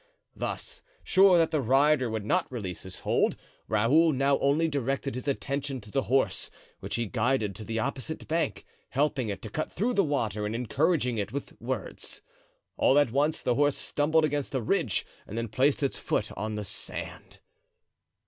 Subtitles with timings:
[0.35, 3.35] Thus, sure that the rider would not release his hold,
[3.67, 8.27] Raoul now only directed his attention to the horse, which he guided to the opposite
[8.27, 12.23] bank, helping it to cut through the water and encouraging it with words.
[12.77, 16.55] All at once the horse stumbled against a ridge and then placed its foot on
[16.55, 17.37] the sand.